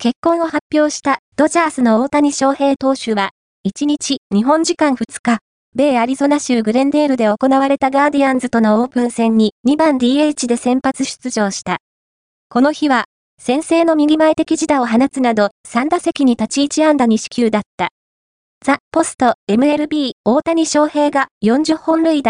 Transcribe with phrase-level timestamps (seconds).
[0.00, 3.30] 結婚を発表したドジャースの大谷翔平投手は、
[3.66, 5.38] 1日、日本時間2日、
[5.74, 11.78] 米アリゾナ州グレンデールで行われたガーディアンズとのオープン戦に2番 DH で先発出場した。
[12.48, 13.06] この日は、
[13.40, 17.88] 先制の右前的自打を放つなど、3打席に立ち位置安打に死球だった。
[18.64, 22.26] ザ・ポスト MLB 大谷翔平が40本塁打